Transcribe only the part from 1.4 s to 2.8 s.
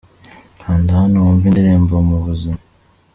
indirimbo Mu buzima.